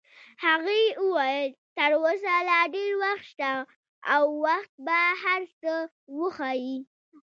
هغې 0.45 0.83
وویل: 1.03 1.49
تر 1.77 1.91
اوسه 2.03 2.35
لا 2.49 2.59
ډېر 2.73 2.91
وخت 3.03 3.25
شته 3.31 3.51
او 4.13 4.23
وخت 4.45 4.73
به 4.85 4.99
هر 5.23 5.41
څه 5.61 5.73
وښایي. 6.19 6.77